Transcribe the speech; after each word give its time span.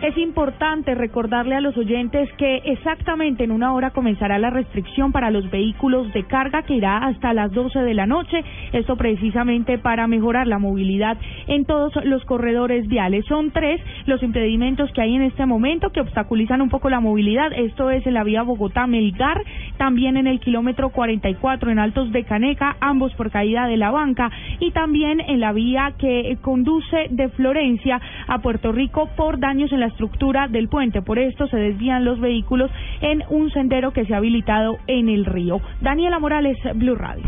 es 0.02 0.18
importante 0.18 0.96
recordarle 0.96 1.56
a 1.56 1.62
los 1.62 1.76
oyentes 1.76 2.32
que 2.38 2.62
exactamente 2.66 3.44
en 3.44 3.52
una 3.52 3.74
hora 3.74 3.92
comenzará 3.92 4.40
la 4.40 4.50
restricción 4.50 5.12
para 5.12 5.30
los 5.30 5.50
vehículos 5.52 6.12
de 6.14 6.24
carga 6.24 6.64
que 6.64 6.76
irá 6.76 7.00
hasta 7.00 7.34
las 7.34 7.52
12 7.52 7.80
de 7.80 7.94
la 7.94 8.06
noche. 8.06 8.44
Esto 8.72 8.96
precisamente 8.96 9.78
para 9.78 10.08
mejorar 10.08 10.48
la 10.48 10.58
movilidad 10.58 11.18
en 11.48 11.66
todos 11.66 11.94
los 12.06 12.24
corredores 12.24 12.88
viales. 12.88 13.26
Son 13.26 13.52
tres 13.52 13.82
los 14.06 14.24
impedimentos 14.24 14.90
que 14.94 15.02
hay 15.02 15.16
en 15.16 15.24
este 15.24 15.46
momento 15.46 15.90
que 15.90 16.00
obstaculizan 16.00 16.62
un 16.62 16.70
poco 16.70 16.90
la 16.90 17.02
movilidad. 17.02 17.52
Esto 17.54 17.92
es 17.92 18.08
en 18.08 18.14
la 18.14 18.24
vía 18.24 18.44
Bogotá-Melgar, 18.44 19.44
también 19.78 20.16
en 20.16 20.28
el 20.28 20.40
kilómetro 20.40 20.92
44 20.92 21.72
en 21.72 21.80
Altos 21.80 22.12
de 22.14 22.24
Caneca, 22.24 22.78
ambos 22.80 23.14
por 23.16 23.32
caída 23.32 23.68
de 23.68 23.76
la 23.76 23.92
banca, 23.92 24.32
y 24.60 24.72
también 24.72 25.20
en 25.20 25.42
la 25.42 25.52
vía 25.52 25.94
que 25.98 26.38
conduce 26.42 27.08
de 27.10 27.28
Florencia 27.30 28.00
a 28.28 28.40
Puerto 28.40 28.72
Rico 28.72 29.10
por 29.18 29.40
daños 29.40 29.72
en 29.74 29.82
la 29.82 29.89
estructura 29.90 30.48
del 30.48 30.70
puente. 30.70 31.02
Por 31.02 31.20
esto 31.20 31.48
se 31.48 31.58
desvían 31.58 32.06
los 32.06 32.20
vehículos 32.20 32.72
en 33.02 33.24
un 33.30 33.52
sendero 33.52 33.92
que 33.92 34.06
se 34.06 34.14
ha 34.14 34.18
habilitado 34.18 34.78
en 34.88 35.10
el 35.10 35.26
río. 35.26 35.62
Daniela 35.82 36.20
Morales, 36.20 36.58
Blue 36.76 36.96
Radio. 36.96 37.24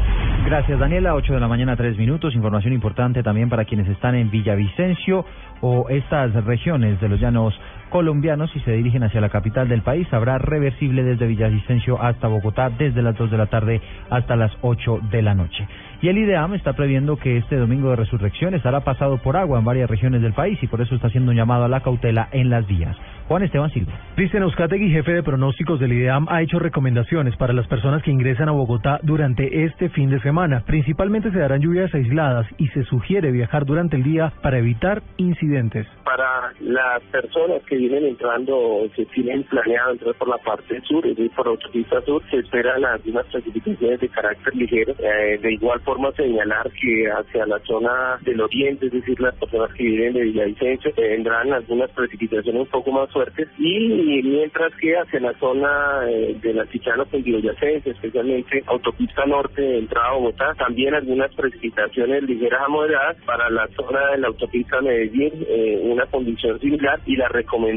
Gracias, 0.45 0.79
Daniela. 0.79 1.13
8 1.13 1.33
de 1.33 1.39
la 1.39 1.47
mañana, 1.47 1.75
3 1.75 1.97
minutos. 1.97 2.33
Información 2.35 2.73
importante 2.73 3.21
también 3.21 3.49
para 3.49 3.65
quienes 3.65 3.87
están 3.87 4.15
en 4.15 4.31
Villavicencio 4.31 5.25
o 5.61 5.89
estas 5.89 6.33
regiones 6.45 6.99
de 6.99 7.09
los 7.09 7.19
llanos 7.19 7.53
colombianos 7.91 8.49
y 8.55 8.59
se 8.61 8.71
dirigen 8.71 9.03
hacia 9.03 9.21
la 9.21 9.29
capital 9.29 9.69
del 9.69 9.83
país. 9.83 10.11
Habrá 10.11 10.39
reversible 10.39 11.03
desde 11.03 11.27
Villavicencio 11.27 12.01
hasta 12.01 12.27
Bogotá 12.27 12.71
desde 12.71 13.03
las 13.03 13.15
2 13.15 13.29
de 13.29 13.37
la 13.37 13.45
tarde 13.45 13.81
hasta 14.09 14.35
las 14.35 14.51
8 14.61 15.01
de 15.11 15.21
la 15.21 15.35
noche. 15.35 15.67
Y 16.01 16.07
el 16.07 16.17
IDEAM 16.17 16.55
está 16.55 16.73
previendo 16.73 17.17
que 17.17 17.37
este 17.37 17.57
domingo 17.57 17.91
de 17.91 17.97
resurrección 17.97 18.55
estará 18.55 18.79
pasado 18.79 19.19
por 19.19 19.37
agua 19.37 19.59
en 19.59 19.65
varias 19.65 19.87
regiones 19.87 20.23
del 20.23 20.33
país 20.33 20.57
y 20.63 20.67
por 20.67 20.81
eso 20.81 20.95
está 20.95 21.07
haciendo 21.07 21.29
un 21.29 21.37
llamado 21.37 21.65
a 21.65 21.69
la 21.69 21.81
cautela 21.81 22.27
en 22.31 22.49
las 22.49 22.65
vías. 22.65 22.97
Juan 23.27 23.43
Esteban 23.43 23.69
Silva. 23.71 23.93
Cristian 24.15 24.43
Euskategui, 24.43 24.89
jefe 24.89 25.13
de 25.13 25.23
pronósticos 25.23 25.79
del 25.79 25.93
IDEAM, 25.93 26.27
ha 26.27 26.41
hecho 26.41 26.59
recomendaciones 26.59 27.37
para 27.37 27.53
las 27.53 27.67
personas 27.67 28.03
que 28.03 28.11
ingresan 28.11 28.49
a 28.49 28.51
Bogotá 28.51 28.99
durante 29.03 29.63
este 29.63 29.89
fin 29.89 30.09
de 30.09 30.19
semana. 30.19 30.63
Principalmente 30.65 31.31
se 31.31 31.39
darán 31.39 31.61
lluvias 31.61 31.93
aisladas 31.93 32.45
y 32.57 32.67
se 32.69 32.83
sugiere 32.83 33.31
viajar 33.31 33.65
durante 33.65 33.95
el 33.95 34.03
día 34.03 34.33
para 34.41 34.57
evitar 34.57 35.01
incidentes. 35.17 35.87
Para 36.03 36.51
las 36.59 37.01
personas 37.03 37.61
que 37.69 37.77
vienen 37.81 38.05
entrando, 38.05 38.87
que 38.95 39.05
tienen 39.05 39.43
planeado 39.43 39.91
entrar 39.91 40.15
por 40.15 40.27
la 40.27 40.37
parte 40.37 40.79
sur, 40.81 41.05
es 41.05 41.15
decir, 41.15 41.31
por 41.31 41.47
autopista 41.47 42.01
sur, 42.01 42.21
se 42.29 42.37
esperan 42.37 42.85
algunas 42.85 43.25
precipitaciones 43.27 43.99
de 43.99 44.09
carácter 44.09 44.55
ligero. 44.55 44.93
Eh, 44.99 45.39
de 45.41 45.53
igual 45.53 45.79
forma 45.81 46.11
señalar 46.11 46.69
que 46.71 47.09
hacia 47.09 47.45
la 47.45 47.59
zona 47.59 48.19
del 48.21 48.41
oriente, 48.41 48.85
es 48.85 48.91
decir, 48.91 49.19
las 49.19 49.35
personas 49.35 49.73
que 49.73 49.83
viven 49.83 50.13
de 50.13 50.21
Villavicencio, 50.21 50.93
tendrán 50.93 51.53
algunas 51.53 51.89
precipitaciones 51.91 52.61
un 52.61 52.67
poco 52.67 52.91
más 52.91 53.11
fuertes 53.11 53.47
y 53.57 54.21
mientras 54.23 54.73
que 54.75 54.95
hacia 54.95 55.19
la 55.19 55.33
zona 55.39 56.01
eh, 56.07 56.37
de 56.41 56.53
la 56.53 56.65
Tichano 56.65 57.05
Yacense, 57.11 57.89
especialmente 57.89 58.63
autopista 58.67 59.25
norte 59.25 59.79
entrada 59.79 60.09
a 60.09 60.13
Bogotá, 60.13 60.53
también 60.55 60.93
algunas 60.93 61.33
precipitaciones 61.33 62.23
ligeras 62.23 62.61
a 62.65 62.67
moderadas 62.67 63.17
para 63.25 63.49
la 63.49 63.67
zona 63.69 64.11
de 64.11 64.17
la 64.19 64.27
autopista 64.27 64.81
Medellín, 64.81 65.31
eh, 65.47 65.79
una 65.83 66.05
condición 66.05 66.59
similar 66.59 66.99
y 67.05 67.15
la 67.15 67.27
recomendación 67.27 67.70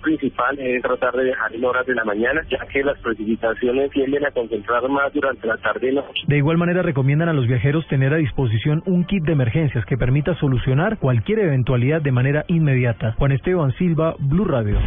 principal 0.00 0.58
es 0.58 0.82
tratar 0.82 1.14
de 1.14 1.24
dejar 1.24 1.54
en 1.54 1.64
horas 1.64 1.86
de 1.86 1.94
la 1.94 2.04
mañana, 2.04 2.40
ya 2.50 2.58
que 2.66 2.82
las 2.82 2.98
precipitaciones 3.00 3.90
tienden 3.90 4.26
a 4.26 4.30
concentrar 4.30 4.88
más 4.88 5.12
durante 5.12 5.46
la 5.46 5.56
tarde 5.56 5.90
y 5.90 5.94
noche. 5.94 6.22
De 6.26 6.36
igual 6.36 6.58
manera 6.58 6.82
recomiendan 6.82 7.28
a 7.28 7.32
los 7.32 7.46
viajeros 7.46 7.86
tener 7.88 8.12
a 8.12 8.16
disposición 8.16 8.82
un 8.86 9.04
kit 9.04 9.24
de 9.24 9.32
emergencias 9.32 9.84
que 9.86 9.96
permita 9.96 10.34
solucionar 10.36 10.98
cualquier 10.98 11.40
eventualidad 11.40 12.02
de 12.02 12.12
manera 12.12 12.44
inmediata. 12.48 13.14
Juan 13.18 13.32
Esteban 13.32 13.72
Silva, 13.72 14.14
Blue 14.18 14.44
Radio. 14.44 14.78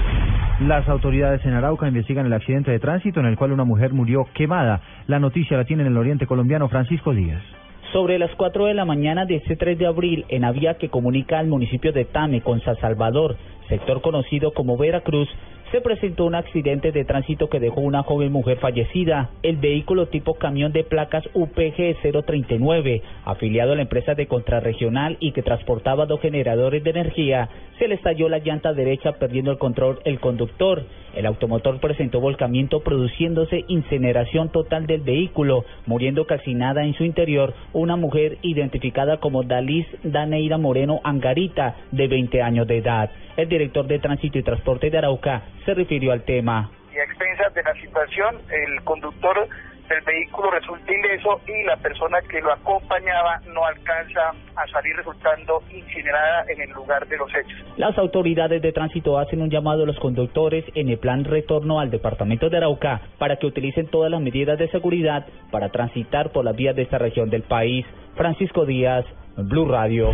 Las 0.61 0.87
autoridades 0.87 1.43
en 1.45 1.53
Arauca 1.53 1.87
investigan 1.87 2.25
el 2.25 2.33
accidente 2.33 2.71
de 2.71 2.79
tránsito 2.79 3.19
en 3.19 3.25
el 3.25 3.35
cual 3.35 3.51
una 3.51 3.63
mujer 3.63 3.93
murió 3.93 4.25
quemada. 4.33 4.81
La 5.07 5.19
noticia 5.19 5.57
la 5.57 5.65
tiene 5.65 5.83
en 5.83 5.89
el 5.89 5.97
oriente 5.97 6.27
colombiano 6.27 6.69
Francisco 6.69 7.13
Díaz. 7.13 7.41
Sobre 7.91 8.17
las 8.17 8.33
4 8.35 8.67
de 8.67 8.73
la 8.73 8.85
mañana 8.85 9.25
de 9.25 9.35
este 9.35 9.57
3 9.57 9.77
de 9.77 9.85
abril, 9.85 10.25
en 10.29 10.43
la 10.43 10.53
vía 10.53 10.75
que 10.75 10.87
comunica 10.87 11.39
al 11.39 11.47
municipio 11.47 11.91
de 11.91 12.05
Tame 12.05 12.39
con 12.39 12.61
San 12.61 12.77
Salvador, 12.77 13.35
sector 13.67 14.01
conocido 14.01 14.53
como 14.53 14.77
Veracruz, 14.77 15.27
se 15.71 15.81
presentó 15.81 16.25
un 16.25 16.35
accidente 16.35 16.93
de 16.93 17.03
tránsito 17.03 17.49
que 17.49 17.59
dejó 17.59 17.81
una 17.81 18.03
joven 18.03 18.31
mujer 18.31 18.59
fallecida. 18.59 19.29
El 19.43 19.57
vehículo 19.57 20.07
tipo 20.07 20.35
camión 20.35 20.71
de 20.71 20.85
placas 20.85 21.23
UPG 21.33 21.97
039, 22.25 23.01
afiliado 23.25 23.73
a 23.73 23.75
la 23.75 23.81
empresa 23.81 24.13
de 24.13 24.27
contrarregional 24.27 25.17
y 25.19 25.33
que 25.33 25.43
transportaba 25.43 26.05
dos 26.05 26.21
generadores 26.21 26.83
de 26.83 26.89
energía, 26.89 27.49
se 27.81 27.87
le 27.87 27.95
estalló 27.95 28.29
la 28.29 28.37
llanta 28.37 28.73
derecha 28.73 29.13
perdiendo 29.13 29.49
el 29.49 29.57
control 29.57 30.01
el 30.05 30.19
conductor. 30.19 30.83
El 31.15 31.25
automotor 31.25 31.79
presentó 31.79 32.19
volcamiento 32.19 32.81
produciéndose 32.81 33.65
incineración 33.69 34.51
total 34.51 34.85
del 34.85 35.01
vehículo, 35.01 35.65
muriendo 35.87 36.27
calcinada 36.27 36.83
en 36.83 36.93
su 36.93 37.03
interior 37.05 37.55
una 37.73 37.95
mujer 37.95 38.37
identificada 38.43 39.17
como 39.17 39.41
Dalis 39.41 39.87
Daneira 40.03 40.59
Moreno 40.59 41.01
Angarita, 41.03 41.75
de 41.89 42.07
20 42.07 42.43
años 42.43 42.67
de 42.67 42.77
edad. 42.77 43.09
El 43.35 43.49
director 43.49 43.87
de 43.87 43.97
Tránsito 43.97 44.37
y 44.37 44.43
Transporte 44.43 44.91
de 44.91 44.99
Arauca 44.99 45.41
se 45.65 45.73
refirió 45.73 46.11
al 46.11 46.21
tema. 46.21 46.69
Y 46.93 46.99
a 46.99 47.03
expensas 47.03 47.51
de 47.55 47.63
la 47.63 47.73
situación, 47.81 48.35
el 48.51 48.83
conductor 48.83 49.47
del 49.91 50.01
vehículo 50.01 50.51
resulta 50.51 50.91
ileso 50.91 51.41
y 51.47 51.65
la 51.65 51.75
persona 51.77 52.19
que 52.21 52.39
lo 52.39 52.53
acompañaba 52.53 53.41
no 53.53 53.65
alcanza 53.65 54.31
a 54.55 54.67
salir 54.67 54.95
resultando 54.95 55.61
incinerada 55.69 56.45
en 56.47 56.61
el 56.61 56.69
lugar 56.71 57.05
de 57.07 57.17
los 57.17 57.29
hechos. 57.29 57.77
Las 57.77 57.97
autoridades 57.97 58.61
de 58.61 58.71
tránsito 58.71 59.19
hacen 59.19 59.41
un 59.41 59.49
llamado 59.49 59.83
a 59.83 59.85
los 59.85 59.99
conductores 59.99 60.63
en 60.75 60.89
el 60.89 60.97
plan 60.97 61.25
retorno 61.25 61.79
al 61.79 61.91
departamento 61.91 62.49
de 62.49 62.57
Arauca 62.57 63.01
para 63.17 63.35
que 63.35 63.47
utilicen 63.47 63.87
todas 63.87 64.09
las 64.09 64.21
medidas 64.21 64.57
de 64.57 64.69
seguridad 64.69 65.25
para 65.51 65.69
transitar 65.69 66.31
por 66.31 66.45
las 66.45 66.55
vías 66.55 66.75
de 66.75 66.83
esta 66.83 66.97
región 66.97 67.29
del 67.29 67.43
país. 67.43 67.85
Francisco 68.15 68.65
Díaz, 68.65 69.05
Blue 69.35 69.67
Radio. 69.67 70.11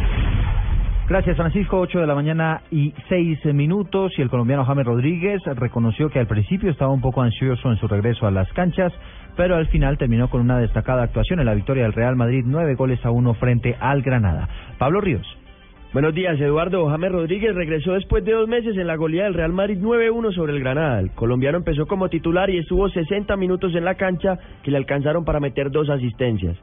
Gracias, 1.09 1.37
Francisco. 1.37 1.79
Ocho 1.79 1.99
de 1.99 2.05
la 2.05 2.15
mañana 2.15 2.63
y 2.69 2.93
seis 3.07 3.39
minutos. 3.45 4.11
Y 4.17 4.21
el 4.21 4.29
colombiano 4.29 4.65
James 4.65 4.85
Rodríguez 4.85 5.41
reconoció 5.55 6.09
que 6.09 6.19
al 6.19 6.27
principio 6.27 6.69
estaba 6.69 6.91
un 6.91 6.99
poco 6.99 7.21
ansioso 7.21 7.71
en 7.71 7.77
su 7.77 7.87
regreso 7.87 8.27
a 8.27 8.31
las 8.31 8.51
canchas, 8.51 8.91
pero 9.37 9.55
al 9.55 9.67
final 9.67 9.97
terminó 9.97 10.29
con 10.29 10.41
una 10.41 10.59
destacada 10.59 11.03
actuación 11.03 11.39
en 11.39 11.45
la 11.45 11.53
victoria 11.53 11.83
del 11.83 11.93
Real 11.93 12.17
Madrid, 12.17 12.43
nueve 12.45 12.75
goles 12.75 12.99
a 13.05 13.11
uno 13.11 13.35
frente 13.35 13.77
al 13.79 14.01
Granada. 14.01 14.49
Pablo 14.77 14.99
Ríos. 14.99 15.25
Buenos 15.93 16.13
días, 16.13 16.37
Eduardo. 16.41 16.89
James 16.89 17.11
Rodríguez 17.13 17.55
regresó 17.55 17.93
después 17.93 18.25
de 18.25 18.33
dos 18.33 18.49
meses 18.49 18.75
en 18.75 18.87
la 18.87 18.97
goleada 18.97 19.29
del 19.29 19.35
Real 19.35 19.53
Madrid 19.53 19.77
9-1 19.81 20.35
sobre 20.35 20.51
el 20.51 20.59
Granada. 20.59 20.99
El 20.99 21.11
colombiano 21.11 21.57
empezó 21.57 21.87
como 21.87 22.09
titular 22.09 22.49
y 22.49 22.57
estuvo 22.57 22.89
60 22.89 23.33
minutos 23.37 23.73
en 23.75 23.85
la 23.85 23.95
cancha 23.95 24.37
que 24.61 24.71
le 24.71 24.77
alcanzaron 24.77 25.23
para 25.23 25.39
meter 25.39 25.71
dos 25.71 25.89
asistencias. 25.89 26.57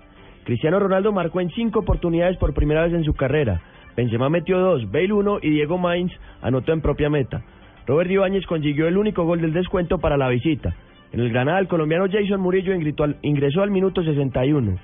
Cristiano 0.45 0.79
Ronaldo 0.79 1.13
marcó 1.13 1.41
en 1.41 1.49
cinco 1.49 1.79
oportunidades 1.81 2.37
por 2.37 2.53
primera 2.53 2.83
vez 2.83 2.93
en 2.93 3.05
su 3.05 3.15
carrera. 3.15 3.63
Benzema 3.97 4.29
metió 4.29 4.59
dos, 4.59 4.91
Bale 4.91 5.13
uno 5.13 5.39
y 5.41 5.51
Diego 5.51 5.79
Mainz 5.79 6.13
anotó 6.43 6.73
en 6.73 6.81
propia 6.81 7.11
meta. 7.11 7.43
Robert 7.87 8.11
Ibáñez 8.11 8.47
consiguió 8.47 8.89
el 8.89 8.97
único 8.97 9.25
gol 9.25 9.41
del 9.41 9.53
descuento 9.53 9.99
para 9.99 10.17
la 10.17 10.29
visita. 10.29 10.75
En 11.13 11.21
el 11.21 11.31
Granada, 11.31 11.61
el 11.61 11.69
colombiano 11.69 12.07
Jason 12.11 12.41
Murillo 12.41 12.75
ingresó 13.23 13.63
al 13.63 13.71
minuto 13.71 14.03
61. 14.03 14.77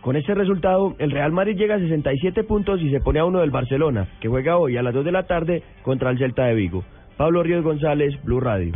Con 0.00 0.16
este 0.16 0.34
resultado, 0.34 0.94
el 0.98 1.10
Real 1.10 1.32
Madrid 1.32 1.56
llega 1.56 1.76
a 1.76 1.78
67 1.78 2.44
puntos 2.44 2.80
y 2.80 2.90
se 2.90 3.00
pone 3.00 3.20
a 3.20 3.24
uno 3.24 3.40
del 3.40 3.50
Barcelona, 3.50 4.08
que 4.20 4.28
juega 4.28 4.56
hoy 4.56 4.76
a 4.76 4.82
las 4.82 4.94
2 4.94 5.04
de 5.04 5.12
la 5.12 5.24
tarde 5.24 5.62
contra 5.82 6.10
el 6.10 6.18
Celta 6.18 6.44
de 6.46 6.54
Vigo. 6.54 6.84
Pablo 7.16 7.42
Ríos 7.42 7.64
González, 7.64 8.14
Blue 8.22 8.38
Radio. 8.38 8.72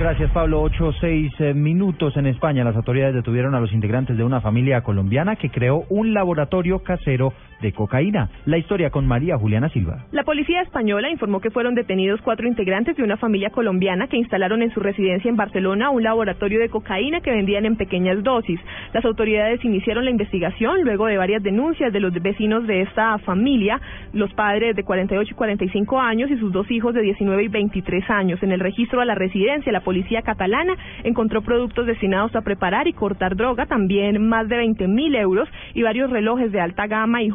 Gracias, 0.00 0.30
Pablo. 0.32 0.60
Ocho 0.62 0.92
seis 1.00 1.32
eh, 1.38 1.54
minutos 1.54 2.16
en 2.16 2.26
España. 2.26 2.64
Las 2.64 2.74
autoridades 2.74 3.14
detuvieron 3.14 3.54
a 3.54 3.60
los 3.60 3.72
integrantes 3.72 4.16
de 4.16 4.24
una 4.24 4.40
familia 4.40 4.80
colombiana 4.80 5.36
que 5.36 5.50
creó 5.50 5.84
un 5.88 6.14
laboratorio 6.14 6.80
casero 6.80 7.32
de 7.64 7.72
cocaína. 7.72 8.28
La 8.44 8.58
historia 8.58 8.90
con 8.90 9.06
María 9.06 9.38
Juliana 9.38 9.70
Silva. 9.70 10.04
La 10.12 10.22
policía 10.22 10.60
española 10.60 11.10
informó 11.10 11.40
que 11.40 11.50
fueron 11.50 11.74
detenidos 11.74 12.20
cuatro 12.20 12.46
integrantes 12.46 12.94
de 12.94 13.02
una 13.02 13.16
familia 13.16 13.48
colombiana 13.48 14.06
que 14.06 14.18
instalaron 14.18 14.60
en 14.60 14.70
su 14.74 14.80
residencia 14.80 15.30
en 15.30 15.36
Barcelona 15.36 15.88
un 15.88 16.02
laboratorio 16.02 16.60
de 16.60 16.68
cocaína 16.68 17.22
que 17.22 17.30
vendían 17.30 17.64
en 17.64 17.76
pequeñas 17.76 18.22
dosis. 18.22 18.60
Las 18.92 19.04
autoridades 19.06 19.64
iniciaron 19.64 20.04
la 20.04 20.10
investigación 20.10 20.82
luego 20.82 21.06
de 21.06 21.16
varias 21.16 21.42
denuncias 21.42 21.90
de 21.90 22.00
los 22.00 22.12
vecinos 22.12 22.66
de 22.66 22.82
esta 22.82 23.16
familia, 23.20 23.80
los 24.12 24.32
padres 24.34 24.76
de 24.76 24.84
48 24.84 25.30
y 25.30 25.34
45 25.34 26.00
años 26.00 26.30
y 26.30 26.36
sus 26.36 26.52
dos 26.52 26.70
hijos 26.70 26.92
de 26.92 27.00
19 27.00 27.44
y 27.44 27.48
23 27.48 28.10
años. 28.10 28.42
En 28.42 28.52
el 28.52 28.60
registro 28.60 29.00
de 29.00 29.06
la 29.06 29.14
residencia, 29.14 29.72
la 29.72 29.80
policía 29.80 30.20
catalana 30.20 30.74
encontró 31.02 31.40
productos 31.40 31.86
destinados 31.86 32.36
a 32.36 32.42
preparar 32.42 32.86
y 32.88 32.92
cortar 32.92 33.36
droga, 33.36 33.64
también 33.64 34.28
más 34.28 34.48
de 34.48 34.58
20 34.58 34.86
mil 34.86 35.14
euros 35.14 35.48
y 35.72 35.82
varios 35.82 36.10
relojes 36.10 36.52
de 36.52 36.60
alta 36.60 36.86
gama 36.86 37.22
y 37.22 37.30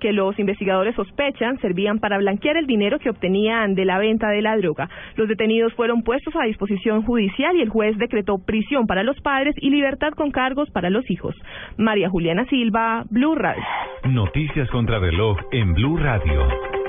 que 0.00 0.12
los 0.12 0.38
investigadores 0.38 0.94
sospechan 0.94 1.58
servían 1.60 1.98
para 1.98 2.18
blanquear 2.18 2.56
el 2.56 2.66
dinero 2.66 2.98
que 2.98 3.10
obtenían 3.10 3.74
de 3.74 3.84
la 3.84 3.98
venta 3.98 4.28
de 4.28 4.42
la 4.42 4.56
droga. 4.56 4.88
Los 5.16 5.28
detenidos 5.28 5.72
fueron 5.74 6.02
puestos 6.02 6.34
a 6.36 6.46
disposición 6.46 7.02
judicial 7.02 7.56
y 7.56 7.62
el 7.62 7.68
juez 7.68 7.96
decretó 7.98 8.38
prisión 8.38 8.86
para 8.86 9.02
los 9.02 9.20
padres 9.20 9.54
y 9.58 9.70
libertad 9.70 10.12
con 10.12 10.30
cargos 10.30 10.70
para 10.70 10.90
los 10.90 11.08
hijos. 11.10 11.34
María 11.76 12.08
Juliana 12.08 12.44
Silva, 12.46 13.04
Blue 13.10 13.34
Radio. 13.34 13.62
Noticias 14.04 14.68
contra 14.70 14.98
reloj 14.98 15.38
en 15.52 15.74
Blue 15.74 15.96
Radio. 15.96 16.81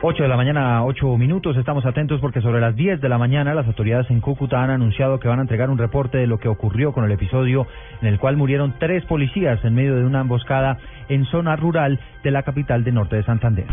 8 0.00 0.22
de 0.22 0.28
la 0.28 0.36
mañana, 0.36 0.84
8 0.84 1.16
minutos. 1.16 1.56
Estamos 1.56 1.84
atentos 1.84 2.20
porque 2.20 2.40
sobre 2.40 2.60
las 2.60 2.76
10 2.76 3.00
de 3.00 3.08
la 3.08 3.18
mañana 3.18 3.52
las 3.52 3.66
autoridades 3.66 4.08
en 4.10 4.20
Cúcuta 4.20 4.62
han 4.62 4.70
anunciado 4.70 5.18
que 5.18 5.26
van 5.26 5.40
a 5.40 5.42
entregar 5.42 5.70
un 5.70 5.78
reporte 5.78 6.18
de 6.18 6.28
lo 6.28 6.38
que 6.38 6.46
ocurrió 6.46 6.92
con 6.92 7.04
el 7.04 7.10
episodio 7.10 7.66
en 8.00 8.06
el 8.06 8.20
cual 8.20 8.36
murieron 8.36 8.74
tres 8.78 9.04
policías 9.06 9.58
en 9.64 9.74
medio 9.74 9.96
de 9.96 10.04
una 10.04 10.20
emboscada 10.20 10.78
en 11.08 11.24
zona 11.24 11.56
rural 11.56 11.98
de 12.22 12.30
la 12.30 12.44
capital 12.44 12.84
de 12.84 12.92
norte 12.92 13.16
de 13.16 13.24
Santander. 13.24 13.64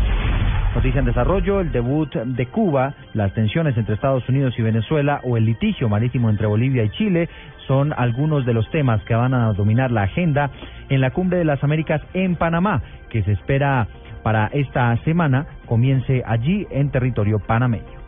Noticia 0.74 0.98
en 0.98 1.04
desarrollo, 1.04 1.60
el 1.60 1.70
debut 1.70 2.12
de 2.12 2.46
Cuba, 2.46 2.94
las 3.14 3.32
tensiones 3.32 3.76
entre 3.76 3.94
Estados 3.94 4.28
Unidos 4.28 4.52
y 4.58 4.62
Venezuela 4.62 5.20
o 5.22 5.36
el 5.36 5.44
litigio 5.44 5.88
marítimo 5.88 6.28
entre 6.28 6.48
Bolivia 6.48 6.82
y 6.82 6.90
Chile 6.90 7.28
son 7.68 7.94
algunos 7.96 8.44
de 8.44 8.52
los 8.52 8.68
temas 8.72 9.00
que 9.04 9.14
van 9.14 9.32
a 9.32 9.52
dominar 9.52 9.92
la 9.92 10.02
agenda 10.02 10.50
en 10.88 11.00
la 11.00 11.12
Cumbre 11.12 11.38
de 11.38 11.44
las 11.44 11.62
Américas 11.62 12.02
en 12.14 12.34
Panamá, 12.34 12.82
que 13.10 13.22
se 13.22 13.30
espera 13.30 13.86
para 14.24 14.48
esta 14.48 14.96
semana 15.04 15.46
comience 15.66 16.22
allí 16.26 16.66
en 16.70 16.90
territorio 16.90 17.38
panameño. 17.38 18.06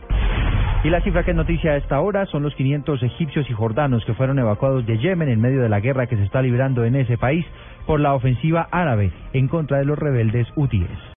Y 0.83 0.89
la 0.89 1.01
cifra 1.01 1.23
que 1.23 1.31
es 1.31 1.37
noticia 1.37 1.71
a 1.71 1.75
esta 1.75 1.99
hora 1.99 2.25
son 2.27 2.43
los 2.43 2.55
500 2.55 3.03
egipcios 3.03 3.49
y 3.49 3.53
jordanos 3.53 4.05
que 4.05 4.13
fueron 4.13 4.39
evacuados 4.39 4.85
de 4.85 4.97
Yemen 4.97 5.27
en 5.27 5.41
medio 5.41 5.61
de 5.61 5.67
la 5.67 5.81
guerra 5.81 6.07
que 6.07 6.15
se 6.15 6.23
está 6.23 6.41
librando 6.41 6.85
en 6.85 6.95
ese 6.95 7.17
país 7.17 7.45
por 7.85 7.99
la 7.99 8.13
ofensiva 8.13 8.69
árabe 8.71 9.11
en 9.33 9.47
contra 9.49 9.79
de 9.79 9.85
los 9.85 9.99
rebeldes 9.99 10.47
hutíes. 10.55 10.99